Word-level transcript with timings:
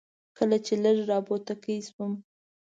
کله 0.37 0.57
چې 0.65 0.73
لږ 0.83 0.97
را 1.09 1.17
بوتکی 1.25 1.77
شوم. 1.87 2.13